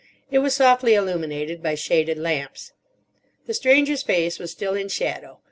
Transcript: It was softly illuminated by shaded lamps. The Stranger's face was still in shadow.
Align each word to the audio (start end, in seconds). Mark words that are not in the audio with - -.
It 0.31 0.39
was 0.39 0.55
softly 0.55 0.95
illuminated 0.95 1.61
by 1.61 1.75
shaded 1.75 2.17
lamps. 2.17 2.71
The 3.45 3.53
Stranger's 3.53 4.01
face 4.01 4.39
was 4.39 4.49
still 4.49 4.73
in 4.73 4.89
shadow. 4.89 5.37